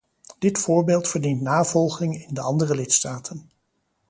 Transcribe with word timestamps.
Dit 0.39 0.59
voorbeeld 0.59 1.07
verdient 1.07 1.41
navolging 1.41 2.27
in 2.27 2.33
de 2.33 2.41
andere 2.41 2.75
lidstaten. 2.75 3.49